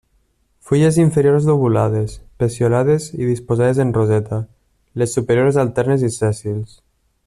[0.67, 4.43] Fulles inferiors lobulades, peciolades i disposades en roseta,
[5.03, 6.79] les superiors alternes i sèssils.